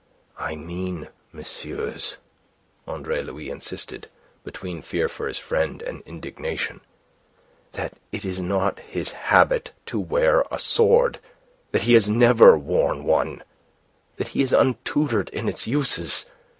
"I 0.39 0.55
mean, 0.55 1.09
messieurs," 1.31 2.17
Andre 2.87 3.21
Louis 3.21 3.51
insisted, 3.51 4.07
between 4.43 4.81
fear 4.81 5.07
for 5.07 5.27
his 5.27 5.37
friend 5.37 5.79
and 5.83 6.01
indignation, 6.07 6.81
"that 7.73 7.93
it 8.11 8.25
is 8.25 8.41
not 8.41 8.79
his 8.79 9.11
habit 9.11 9.73
to 9.85 9.99
wear 9.99 10.43
a 10.49 10.57
sword, 10.57 11.19
that 11.71 11.83
he 11.83 11.93
has 11.93 12.09
never 12.09 12.57
worn 12.57 13.03
one, 13.03 13.43
that 14.15 14.29
he 14.29 14.41
is 14.41 14.53
untutored 14.53 15.29
in 15.29 15.47
its 15.47 15.67
uses. 15.67 16.25